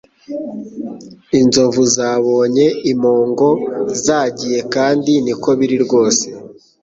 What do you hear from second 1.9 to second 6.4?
zabonye impongo zagiye kandi niko biri rwose